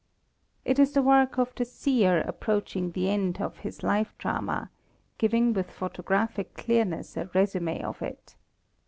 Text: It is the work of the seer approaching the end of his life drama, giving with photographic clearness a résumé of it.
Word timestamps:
It 0.65 0.79
is 0.79 0.93
the 0.93 1.03
work 1.03 1.37
of 1.37 1.53
the 1.53 1.63
seer 1.63 2.21
approaching 2.27 2.89
the 2.89 3.07
end 3.07 3.39
of 3.39 3.57
his 3.59 3.83
life 3.83 4.17
drama, 4.17 4.71
giving 5.19 5.53
with 5.53 5.69
photographic 5.69 6.55
clearness 6.55 7.15
a 7.17 7.25
résumé 7.25 7.83
of 7.83 8.01
it. 8.01 8.35